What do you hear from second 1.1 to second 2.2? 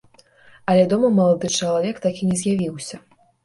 малады чалавек так